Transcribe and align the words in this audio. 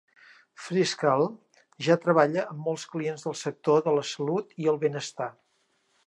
Freescale 0.67 1.25
ja 1.87 1.97
treballa 2.05 2.45
amb 2.53 2.65
molts 2.69 2.85
clients 2.93 3.25
del 3.27 3.35
sector 3.41 3.83
de 3.89 3.93
la 3.99 4.05
salut 4.13 4.57
i 4.65 4.71
el 4.73 4.81
benestar. 4.85 5.29